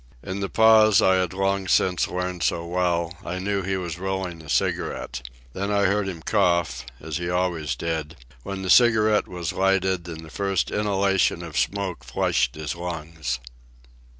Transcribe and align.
In 0.23 0.39
the 0.39 0.49
pause 0.49 0.99
I 0.99 1.17
had 1.17 1.31
long 1.31 1.67
since 1.67 2.07
learned 2.07 2.41
so 2.41 2.65
well 2.65 3.15
I 3.23 3.37
knew 3.37 3.61
he 3.61 3.77
was 3.77 3.99
rolling 3.99 4.41
a 4.41 4.49
cigarette. 4.49 5.21
Then 5.53 5.69
I 5.71 5.83
heard 5.83 6.07
him 6.09 6.23
cough, 6.23 6.87
as 6.99 7.17
he 7.17 7.29
always 7.29 7.75
did, 7.75 8.15
when 8.41 8.63
the 8.63 8.69
cigarette 8.71 9.27
was 9.27 9.53
lighted 9.53 10.07
and 10.07 10.21
the 10.25 10.31
first 10.31 10.71
inhalation 10.71 11.43
of 11.43 11.55
smoke 11.55 12.03
flushed 12.03 12.55
his 12.55 12.75
lungs. 12.75 13.39